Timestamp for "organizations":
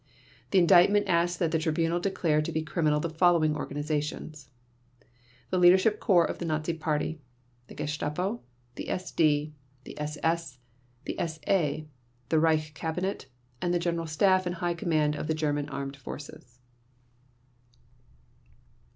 3.55-4.49